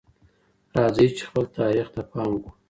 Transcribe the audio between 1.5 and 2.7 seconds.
تاریخ ته پام وکړو.